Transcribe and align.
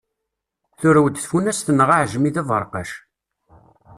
Turew-d 0.79 1.15
tfunast-nneɣ 1.19 1.89
aɛejmi 1.93 2.31
d 2.35 2.37
aberqac. 2.41 2.91